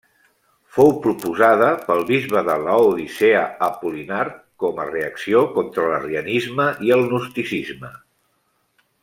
[0.75, 4.23] Fou proposada pel bisbe de Laodicea Apol·linar
[4.65, 7.95] com a reacció contra l'arrianisme i el gnosticisme.